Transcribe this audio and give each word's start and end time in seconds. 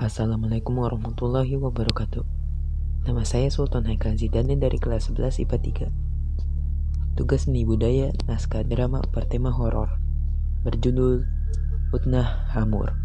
Assalamualaikum 0.00 0.80
warahmatullahi 0.80 1.60
wabarakatuh. 1.60 2.24
Nama 3.04 3.20
saya 3.20 3.52
Sultan 3.52 3.84
Haikal 3.84 4.16
Zidane 4.16 4.56
dari 4.56 4.80
kelas 4.80 5.12
11 5.12 5.44
IPA 5.44 5.92
3. 7.12 7.20
Tugas 7.20 7.44
seni 7.44 7.68
budaya 7.68 8.08
naskah 8.24 8.64
drama 8.64 9.04
bertema 9.12 9.52
horor 9.52 10.00
berjudul 10.64 11.28
Utnah 11.92 12.48
Hamur. 12.56 12.96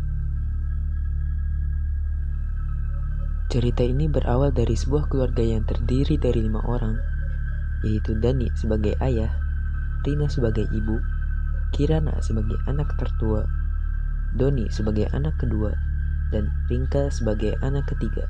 Cerita 3.52 3.84
ini 3.84 4.08
berawal 4.08 4.56
dari 4.56 4.80
sebuah 4.80 5.12
keluarga 5.12 5.44
yang 5.44 5.68
terdiri 5.68 6.16
dari 6.16 6.48
lima 6.48 6.64
orang, 6.64 6.96
yaitu 7.84 8.16
Dani 8.24 8.48
sebagai 8.56 8.96
ayah, 9.04 9.36
Rina 10.08 10.32
sebagai 10.32 10.64
ibu, 10.72 11.04
Kirana 11.76 12.24
sebagai 12.24 12.56
anak 12.72 12.88
tertua, 12.96 13.44
Doni 14.32 14.72
sebagai 14.72 15.12
anak 15.12 15.36
kedua, 15.44 15.76
dan 16.34 16.50
Ringka 16.72 17.14
sebagai 17.14 17.58
anak 17.62 17.90
ketiga. 17.92 18.26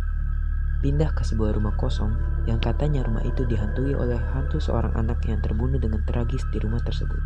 Pindah 0.83 1.15
ke 1.15 1.23
sebuah 1.23 1.55
rumah 1.55 1.73
kosong 1.79 2.13
yang 2.45 2.59
katanya 2.59 3.01
rumah 3.01 3.23
itu 3.23 3.47
dihantui 3.47 3.95
oleh 3.95 4.19
hantu 4.35 4.59
seorang 4.59 4.93
anak 4.93 5.23
yang 5.25 5.39
terbunuh 5.39 5.79
dengan 5.79 6.03
tragis 6.03 6.43
di 6.51 6.59
rumah 6.61 6.83
tersebut. 6.83 7.17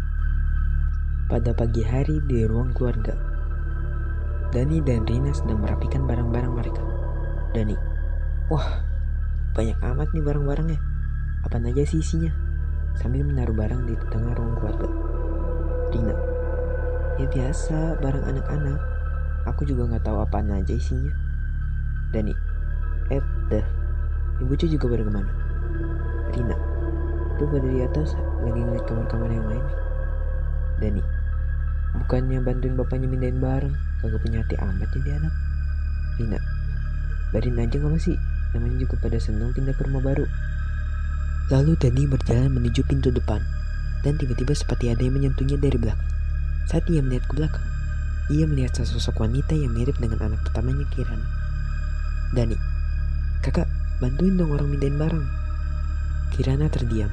Pada 1.30 1.54
pagi 1.54 1.84
hari 1.86 2.22
di 2.26 2.46
ruang 2.46 2.74
keluarga, 2.74 3.14
Dani 4.50 4.82
dan 4.82 5.06
Rina 5.06 5.30
sedang 5.30 5.62
merapikan 5.62 6.10
barang-barang 6.10 6.54
mereka. 6.54 6.82
Dani, 7.54 7.78
wah 8.50 8.82
banyak 9.54 9.78
amat 9.78 10.10
nih 10.14 10.24
barang-barangnya. 10.26 10.80
Apa 11.46 11.62
aja 11.62 11.84
sih 11.86 12.02
isinya? 12.02 12.34
Sambil 12.98 13.26
menaruh 13.26 13.54
barang 13.54 13.86
di 13.86 13.94
tengah 14.10 14.34
ruang 14.34 14.58
keluarga. 14.58 14.90
Rina, 15.94 16.16
ya 17.22 17.28
biasa 17.30 18.02
barang 18.02 18.26
anak-anak 18.26 18.99
Aku 19.48 19.64
juga 19.64 19.88
nggak 19.88 20.04
tahu 20.04 20.20
apa 20.20 20.44
aja 20.44 20.74
isinya. 20.74 21.14
Dani, 22.12 22.34
eh, 23.14 23.24
dah. 23.54 23.66
Ibu 24.40 24.56
Cu 24.56 24.66
juga 24.66 24.86
pada 24.90 25.04
ke 25.04 25.12
mana? 25.12 25.32
Rina, 26.32 26.56
tuh 27.36 27.48
pada 27.48 27.68
di 27.68 27.82
atas 27.84 28.16
lagi 28.44 28.60
ngeliat 28.60 28.84
kamar-kamar 28.88 29.30
yang 29.30 29.48
lain. 29.52 29.66
Dani, 30.80 31.04
bukannya 32.00 32.40
bantuin 32.40 32.76
bapaknya 32.80 33.08
mindahin 33.12 33.44
barang, 33.44 33.76
kagak 34.00 34.22
punya 34.24 34.40
hati 34.42 34.56
amat 34.58 34.90
jadi 34.96 35.20
anak. 35.20 35.34
Rina, 36.18 36.40
barin 37.36 37.60
aja 37.60 37.78
nggak 37.78 38.00
sih? 38.00 38.18
Namanya 38.56 38.78
juga 38.88 38.96
pada 39.04 39.18
senang 39.22 39.54
pindah 39.54 39.76
ke 39.76 39.84
rumah 39.86 40.02
baru. 40.02 40.26
Lalu 41.54 41.76
Dani 41.78 42.04
berjalan 42.08 42.50
menuju 42.54 42.82
pintu 42.86 43.10
depan, 43.12 43.42
dan 44.02 44.16
tiba-tiba 44.16 44.54
seperti 44.56 44.94
ada 44.94 45.02
yang 45.04 45.20
menyentuhnya 45.20 45.58
dari 45.60 45.78
belakang. 45.78 46.10
Saat 46.70 46.86
ia 46.88 47.02
melihat 47.02 47.26
ke 47.28 47.34
belakang, 47.38 47.66
ia 48.30 48.46
melihat 48.46 48.78
sesosok 48.78 49.26
wanita 49.26 49.58
yang 49.58 49.74
mirip 49.74 49.98
dengan 49.98 50.22
anak 50.22 50.46
pertamanya 50.46 50.86
Kiran. 50.94 51.18
Dani, 52.30 52.54
kakak 53.42 53.66
bantuin 53.98 54.38
dong 54.38 54.54
orang 54.54 54.70
mindahin 54.70 55.02
barang. 55.02 55.26
Kirana 56.38 56.70
terdiam. 56.70 57.10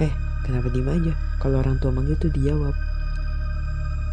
Eh, 0.00 0.08
kenapa 0.48 0.72
diem 0.72 0.88
aja? 0.88 1.12
Kalau 1.36 1.60
orang 1.60 1.76
tua 1.84 1.92
manggil 1.92 2.16
tuh 2.16 2.32
dijawab. 2.32 2.72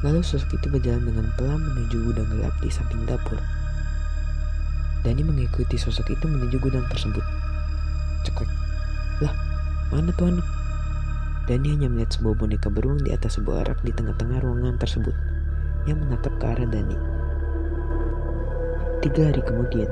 Lalu 0.03 0.27
sosok 0.27 0.59
itu 0.59 0.67
berjalan 0.67 1.07
dengan 1.07 1.31
pelan 1.39 1.63
menuju 1.63 2.03
gudang 2.03 2.27
gelap 2.35 2.51
di 2.59 2.67
samping 2.67 3.07
dapur. 3.07 3.39
Dani 5.07 5.23
mengikuti 5.23 5.79
sosok 5.79 6.19
itu 6.19 6.27
menuju 6.27 6.59
gudang 6.59 6.83
tersebut. 6.91 7.23
Ceklek. 8.27 8.51
Lah, 9.23 9.31
mana 9.87 10.11
tuh 10.19 10.35
anak? 10.35 10.43
Dani 11.47 11.79
hanya 11.79 11.87
melihat 11.87 12.11
sebuah 12.19 12.43
boneka 12.43 12.67
beruang 12.67 12.99
di 12.99 13.15
atas 13.15 13.39
sebuah 13.39 13.71
rak 13.71 13.79
di 13.87 13.95
tengah-tengah 13.95 14.43
ruangan 14.43 14.75
tersebut 14.75 15.15
yang 15.86 16.02
menatap 16.02 16.33
ke 16.41 16.45
arah 16.50 16.67
Dani. 16.67 16.97
Tiga 19.05 19.30
hari 19.30 19.41
kemudian, 19.45 19.89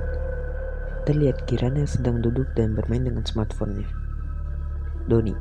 terlihat 1.05 1.45
Kirana 1.45 1.85
sedang 1.85 2.17
duduk 2.25 2.49
dan 2.57 2.73
bermain 2.73 3.05
dengan 3.05 3.21
smartphone-nya. 3.21 3.85
Doni, 5.05 5.37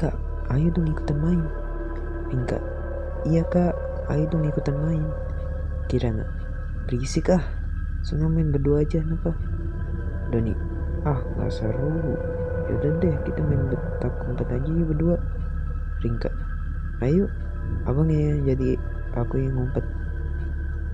Kak, 0.00 0.16
ayo 0.48 0.72
dong 0.72 0.88
ikutan 0.88 1.18
main. 1.20 1.44
Pinka, 2.32 2.58
iya 3.28 3.44
kak, 3.46 3.76
ayo 4.08 4.24
dong 4.32 4.48
ikutan 4.48 4.80
main. 4.80 5.04
Kirana, 5.92 6.24
berisik 6.88 7.34
ah, 7.34 7.44
senang 8.00 8.32
main 8.32 8.48
berdua 8.48 8.80
aja, 8.86 9.04
kenapa? 9.04 9.36
Doni, 10.32 10.56
ah 11.04 11.20
nggak 11.36 11.52
seru. 11.52 12.16
Yaudah 12.72 12.96
deh, 13.02 13.14
kita 13.28 13.40
main 13.44 13.68
betak 13.68 14.14
umpet 14.24 14.48
aja 14.48 14.72
berdua. 14.88 15.20
Ringka, 16.00 16.32
ayo, 17.04 17.28
abang 17.84 18.08
ya 18.08 18.40
jadi 18.54 18.80
aku 19.18 19.38
yang 19.38 19.54
ngumpet. 19.54 19.84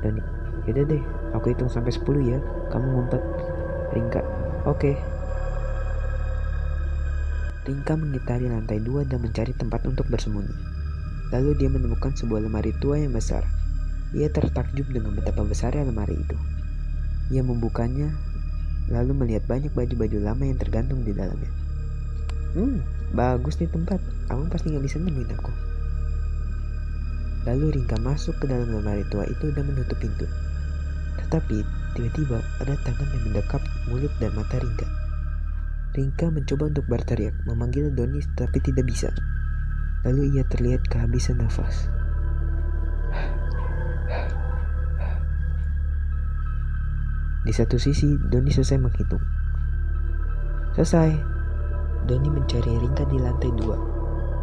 Dan 0.04 0.20
yaudah 0.69 0.84
deh 0.84 1.03
aku 1.32 1.53
hitung 1.53 1.72
sampai 1.72 1.92
10 1.92 2.04
ya. 2.25 2.38
Kamu 2.69 2.86
ngumpet. 2.86 3.22
Ringka. 3.97 4.20
Oke. 4.69 4.94
Okay. 4.94 4.94
Ringka 7.69 7.94
mengitari 7.97 8.48
lantai 8.48 8.80
dua 8.80 9.04
dan 9.04 9.20
mencari 9.20 9.53
tempat 9.53 9.84
untuk 9.84 10.09
bersembunyi. 10.09 10.53
Lalu 11.30 11.50
dia 11.60 11.69
menemukan 11.70 12.10
sebuah 12.16 12.42
lemari 12.42 12.75
tua 12.80 12.98
yang 12.98 13.14
besar. 13.14 13.47
Ia 14.16 14.26
tertakjub 14.32 14.91
dengan 14.91 15.14
betapa 15.14 15.47
besarnya 15.47 15.86
lemari 15.86 16.19
itu. 16.19 16.36
Ia 17.30 17.47
membukanya 17.47 18.10
lalu 18.91 19.14
melihat 19.14 19.47
banyak 19.47 19.70
baju-baju 19.70 20.19
lama 20.19 20.42
yang 20.42 20.59
tergantung 20.59 21.06
di 21.06 21.14
dalamnya. 21.14 21.53
Hmm 22.59 22.82
bagus 23.14 23.59
nih 23.62 23.70
tempat. 23.70 24.03
Abang 24.30 24.50
pasti 24.50 24.75
nggak 24.75 24.82
bisa 24.82 24.98
nemuin 24.98 25.30
aku 25.38 25.69
Lalu 27.49 27.81
Ringka 27.81 27.97
masuk 28.05 28.37
ke 28.37 28.45
dalam 28.45 28.69
lemari 28.69 29.01
tua 29.09 29.25
itu 29.25 29.49
dan 29.56 29.65
menutup 29.65 29.97
pintu. 29.97 30.28
Tetapi 31.17 31.65
tiba-tiba 31.97 32.45
ada 32.61 32.77
tangan 32.84 33.09
yang 33.17 33.23
mendekap 33.33 33.65
mulut 33.89 34.12
dan 34.21 34.37
mata 34.37 34.61
Ringka. 34.61 34.84
Ringka 35.97 36.28
mencoba 36.28 36.69
untuk 36.69 36.84
berteriak, 36.84 37.33
memanggil 37.49 37.89
Doni 37.97 38.21
tapi 38.37 38.61
tidak 38.61 38.84
bisa. 38.84 39.09
Lalu 40.05 40.37
ia 40.37 40.45
terlihat 40.45 40.84
kehabisan 40.93 41.41
nafas. 41.41 41.89
Di 47.41 47.53
satu 47.57 47.81
sisi, 47.81 48.21
Doni 48.28 48.53
selesai 48.53 48.77
menghitung. 48.77 49.25
Selesai. 50.77 51.11
Doni 52.05 52.28
mencari 52.28 52.72
Ringka 52.84 53.09
di 53.09 53.17
lantai 53.17 53.51
dua, 53.57 53.77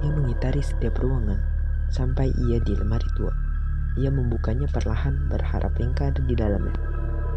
yang 0.01 0.17
mengitari 0.17 0.65
setiap 0.65 0.97
ruangan 0.97 1.56
sampai 1.91 2.31
ia 2.35 2.59
di 2.61 2.73
lemari 2.75 3.07
tua. 3.15 3.31
Ia 3.97 4.13
membukanya 4.13 4.69
perlahan 4.69 5.25
berharap 5.25 5.73
Ringka 5.73 6.13
ada 6.13 6.21
di 6.21 6.35
dalamnya. 6.37 6.75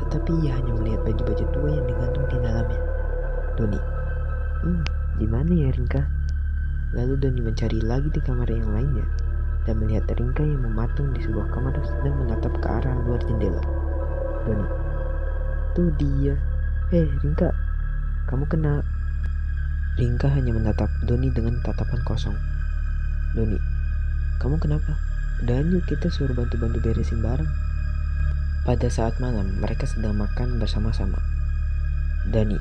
Tetapi 0.04 0.32
ia 0.44 0.60
hanya 0.60 0.72
melihat 0.76 1.00
baju-baju 1.08 1.44
tua 1.52 1.68
yang 1.72 1.86
digantung 1.88 2.26
di 2.28 2.38
dalamnya. 2.40 2.80
Doni, 3.56 3.80
hmm, 4.64 4.82
di 5.20 5.26
mana 5.28 5.52
ya 5.52 5.70
Ringka? 5.72 6.02
Lalu 6.96 7.14
Doni 7.16 7.40
mencari 7.44 7.78
lagi 7.80 8.08
di 8.12 8.20
kamar 8.20 8.48
yang 8.50 8.72
lainnya 8.72 9.06
dan 9.68 9.76
melihat 9.80 10.08
Ringka 10.12 10.44
yang 10.44 10.64
mematung 10.64 11.12
di 11.12 11.20
sebuah 11.24 11.48
kamar 11.52 11.76
sedang 11.84 12.16
menatap 12.24 12.52
ke 12.60 12.66
arah 12.68 12.96
luar 13.04 13.20
jendela. 13.24 13.62
Doni, 14.44 14.66
tuh 15.76 15.88
dia. 16.00 16.34
Eh, 16.90 17.08
Ringka, 17.24 17.54
kamu 18.28 18.44
kena. 18.50 18.84
Ringka 19.96 20.28
hanya 20.32 20.56
menatap 20.56 20.88
Doni 21.04 21.28
dengan 21.32 21.60
tatapan 21.60 22.00
kosong. 22.04 22.36
Doni, 23.36 23.60
kamu 24.40 24.56
kenapa? 24.56 24.96
Dan 25.44 25.68
yuk 25.68 25.84
kita 25.84 26.08
suruh 26.08 26.32
bantu-bantu 26.32 26.80
beresin 26.80 27.20
barang. 27.20 27.48
Pada 28.64 28.88
saat 28.88 29.20
malam, 29.20 29.60
mereka 29.60 29.84
sedang 29.84 30.16
makan 30.16 30.56
bersama-sama. 30.56 31.20
Dani, 32.28 32.56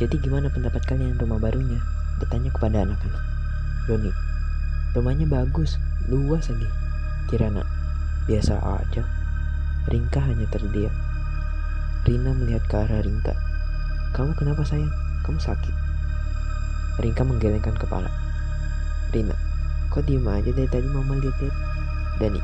jadi 0.00 0.16
gimana 0.18 0.48
pendapat 0.48 0.82
kalian 0.88 1.20
rumah 1.20 1.42
barunya? 1.42 1.78
Bertanya 2.22 2.48
kepada 2.54 2.86
anak-anak. 2.86 3.22
Doni, 3.90 4.14
rumahnya 4.94 5.26
bagus, 5.26 5.76
luas 6.06 6.48
lagi. 6.48 6.70
Kirana, 7.28 7.66
biasa 8.30 8.62
aja. 8.62 9.02
Ringka 9.90 10.22
hanya 10.22 10.46
terdiam. 10.48 10.94
Rina 12.06 12.30
melihat 12.34 12.62
ke 12.66 12.76
arah 12.78 13.02
Ringka. 13.02 13.34
Kamu 14.14 14.34
kenapa 14.38 14.62
sayang? 14.62 14.90
Kamu 15.26 15.38
sakit? 15.38 15.74
Ringka 17.02 17.22
menggelengkan 17.26 17.74
kepala. 17.74 18.10
Rina, 19.10 19.34
Kok 19.92 20.08
diem 20.08 20.24
aja 20.24 20.48
dari 20.56 20.64
tadi 20.72 20.88
mama 20.88 21.20
lihat-lihat? 21.20 21.52
Dani, 22.16 22.40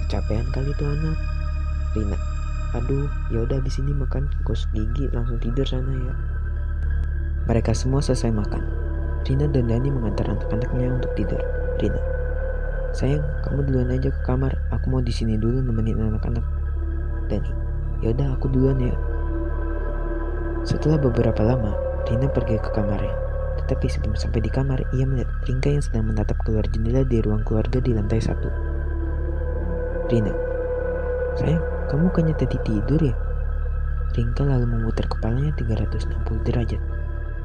kecapean 0.00 0.48
kali 0.48 0.72
tuh 0.80 0.88
anak. 0.88 1.12
Rina, 1.92 2.16
aduh, 2.72 3.04
ya 3.28 3.44
udah 3.44 3.60
di 3.60 3.68
sini 3.68 3.92
makan 3.92 4.32
gosok 4.48 4.72
gigi 4.72 5.12
langsung 5.12 5.36
tidur 5.36 5.68
sana 5.68 5.92
ya. 5.92 6.16
Mereka 7.52 7.76
semua 7.76 8.00
selesai 8.00 8.32
makan. 8.32 8.64
Rina 9.28 9.44
dan 9.44 9.68
Dani 9.68 9.92
mengantar 9.92 10.24
anak-anaknya 10.24 10.96
untuk 10.96 11.12
tidur. 11.20 11.44
Rina, 11.76 12.00
sayang, 12.96 13.20
kamu 13.44 13.68
duluan 13.68 13.92
aja 13.92 14.08
ke 14.08 14.20
kamar. 14.24 14.56
Aku 14.72 14.88
mau 14.88 15.04
di 15.04 15.12
sini 15.12 15.36
dulu 15.36 15.60
nemenin 15.60 16.00
anak-anak. 16.00 16.48
Dani, 17.28 17.52
ya 18.00 18.16
udah 18.16 18.40
aku 18.40 18.48
duluan 18.48 18.80
ya. 18.80 18.96
Setelah 20.64 20.96
beberapa 20.96 21.44
lama, 21.44 21.76
Rina 22.08 22.32
pergi 22.32 22.56
ke 22.56 22.72
kamarnya. 22.72 23.25
Tetapi 23.66 23.90
sebelum 23.90 24.14
sampai 24.14 24.46
di 24.46 24.50
kamar, 24.54 24.78
ia 24.94 25.02
melihat 25.02 25.26
Ringka 25.42 25.74
yang 25.74 25.82
sedang 25.82 26.06
menatap 26.06 26.38
keluar 26.46 26.62
jendela 26.70 27.02
di 27.02 27.18
ruang 27.18 27.42
keluarga 27.42 27.82
di 27.82 27.90
lantai 27.90 28.22
satu. 28.22 28.46
Rina, 30.06 30.30
sayang, 31.34 31.58
kamu 31.90 32.06
kayaknya 32.14 32.34
tadi 32.38 32.56
tidur 32.62 33.00
ya? 33.02 33.10
Ringka 34.14 34.46
lalu 34.46 34.70
memutar 34.70 35.10
kepalanya 35.10 35.50
360 35.58 36.46
derajat, 36.46 36.78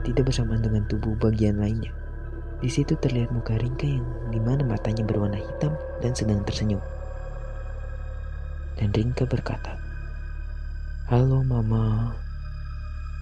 tidak 0.05 0.23
bersamaan 0.29 0.61
dengan 0.61 0.85
tubuh 0.85 1.17
bagian 1.17 1.57
lainnya. 1.57 1.89
Di 2.61 2.69
situ 2.69 2.93
terlihat 3.01 3.33
muka 3.33 3.57
Ringka 3.57 3.89
yang 3.89 4.05
di 4.29 4.37
mana 4.37 4.61
matanya 4.61 5.01
berwarna 5.01 5.41
hitam 5.41 5.73
dan 6.05 6.13
sedang 6.13 6.45
tersenyum. 6.45 6.85
Dan 8.77 8.93
Ringka 8.93 9.25
berkata, 9.25 9.73
Halo 11.09 11.41
mama. 11.41 12.13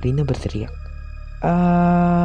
Rina 0.04 0.28
berteriak. 0.28 0.76
Ah. 1.40 2.19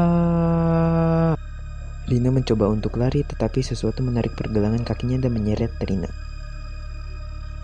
Rina 2.05 2.29
mencoba 2.29 2.69
untuk 2.69 3.01
lari 3.01 3.25
tetapi 3.25 3.65
sesuatu 3.65 4.05
menarik 4.05 4.37
pergelangan 4.37 4.85
kakinya 4.85 5.25
dan 5.25 5.33
menyeret 5.33 5.73
Rina. 5.81 6.13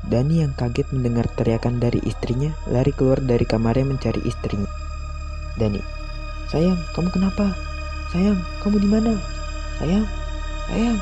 Dani 0.08 0.40
yang 0.40 0.56
kaget 0.56 0.88
mendengar 0.96 1.28
teriakan 1.36 1.76
dari 1.76 2.00
istrinya 2.08 2.48
lari 2.72 2.88
keluar 2.96 3.20
dari 3.20 3.44
kamarnya 3.44 3.84
mencari 3.84 4.24
istrinya. 4.24 4.64
Dani, 5.60 5.84
sayang, 6.48 6.80
kamu 6.96 7.12
kenapa? 7.12 7.52
Sayang, 8.08 8.40
kamu 8.64 8.80
di 8.80 8.88
mana? 8.88 9.12
Sayang, 9.76 10.08
sayang. 10.72 10.98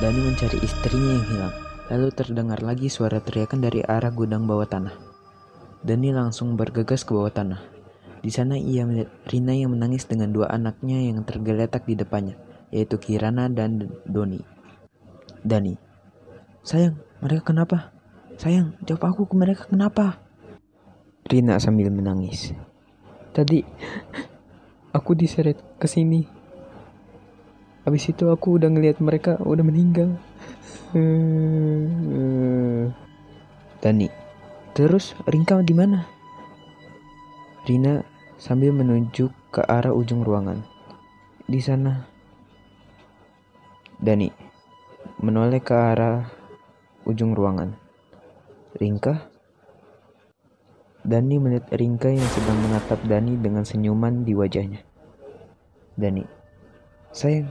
Dani 0.00 0.20
mencari 0.24 0.58
istrinya 0.64 1.10
yang 1.20 1.26
hilang. 1.28 1.54
Lalu 1.92 2.08
terdengar 2.16 2.64
lagi 2.64 2.88
suara 2.88 3.20
teriakan 3.20 3.60
dari 3.60 3.84
arah 3.84 4.08
gudang 4.08 4.48
bawah 4.48 4.64
tanah. 4.64 4.96
Dani 5.84 6.16
langsung 6.16 6.56
bergegas 6.56 7.04
ke 7.04 7.12
bawah 7.12 7.28
tanah. 7.28 7.73
Di 8.24 8.32
sana 8.32 8.56
ia 8.56 8.88
melihat 8.88 9.12
Rina 9.28 9.52
yang 9.52 9.76
menangis 9.76 10.08
dengan 10.08 10.32
dua 10.32 10.48
anaknya 10.48 10.96
yang 10.96 11.28
tergeletak 11.28 11.84
di 11.84 11.92
depannya, 11.92 12.40
yaitu 12.72 12.96
Kirana 12.96 13.52
dan 13.52 13.92
Doni. 14.08 14.40
Dani, 15.44 15.76
sayang, 16.64 16.96
mereka 17.20 17.52
kenapa? 17.52 17.92
Sayang, 18.40 18.80
jawab 18.88 19.12
aku 19.12 19.28
ke 19.28 19.36
mereka 19.36 19.68
kenapa? 19.68 20.24
Rina 21.28 21.60
sambil 21.60 21.92
menangis. 21.92 22.56
Tadi 23.36 23.60
aku 24.96 25.12
diseret 25.12 25.60
ke 25.76 25.84
sini. 25.84 26.24
Habis 27.84 28.08
itu 28.08 28.32
aku 28.32 28.56
udah 28.56 28.72
ngeliat 28.72 29.04
mereka 29.04 29.36
udah 29.44 29.60
meninggal. 29.60 30.16
Dani, 33.84 34.08
terus 34.72 35.12
Ringka 35.28 35.60
di 35.60 35.76
mana? 35.76 36.08
Rina 37.68 38.00
sambil 38.36 38.74
menunjuk 38.74 39.30
ke 39.54 39.62
arah 39.64 39.94
ujung 39.94 40.22
ruangan. 40.26 40.62
Di 41.44 41.60
sana. 41.60 42.08
Dani 44.00 44.54
menoleh 45.24 45.60
ke 45.64 45.72
arah 45.72 46.28
ujung 47.08 47.32
ruangan. 47.32 47.72
Ringka? 48.76 49.30
Dani 51.04 51.36
melihat 51.36 51.68
Ringka 51.72 52.12
yang 52.12 52.28
sedang 52.32 52.58
menatap 52.64 53.00
Dani 53.04 53.36
dengan 53.36 53.64
senyuman 53.64 54.24
di 54.24 54.32
wajahnya. 54.32 54.80
Dani, 55.94 56.24
sayang, 57.12 57.48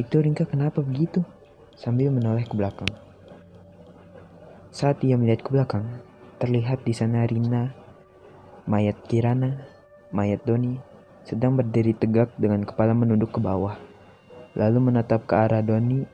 itu 0.00 0.16
Ringka 0.18 0.48
kenapa 0.48 0.80
begitu? 0.80 1.22
Sambil 1.76 2.10
menoleh 2.10 2.48
ke 2.48 2.56
belakang. 2.56 2.90
Saat 4.74 5.04
ia 5.06 5.14
melihat 5.14 5.46
ke 5.46 5.54
belakang, 5.54 6.02
terlihat 6.42 6.82
di 6.82 6.92
sana 6.96 7.22
Rina, 7.28 7.70
mayat 8.66 8.98
Kirana, 9.06 9.62
mayat 10.14 10.46
Doni, 10.46 10.78
sedang 11.26 11.58
berdiri 11.58 11.90
tegak 11.90 12.30
dengan 12.38 12.62
kepala 12.62 12.94
menunduk 12.94 13.34
ke 13.34 13.42
bawah, 13.42 13.74
lalu 14.54 14.78
menatap 14.78 15.26
ke 15.26 15.34
arah 15.34 15.58
Doni 15.60 16.06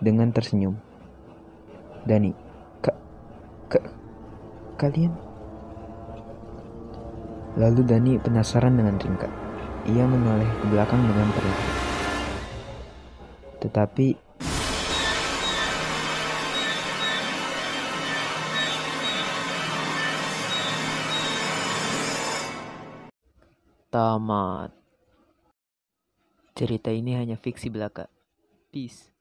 dengan 0.00 0.32
tersenyum. 0.32 0.80
Dani, 2.08 2.32
Ka 3.66 3.82
kalian? 4.78 5.10
Lalu 7.58 7.80
Dani 7.82 8.12
penasaran 8.20 8.78
dengan 8.78 8.94
Ringka. 8.94 9.28
Ia 9.90 10.04
menoleh 10.06 10.46
ke 10.62 10.64
belakang 10.70 11.02
dengan 11.02 11.28
perlahan. 11.34 11.70
Tetapi 13.58 14.25
tamat. 23.96 24.76
Cerita 26.52 26.92
ini 26.92 27.16
hanya 27.16 27.40
fiksi 27.40 27.72
belaka. 27.72 28.12
Peace. 28.68 29.15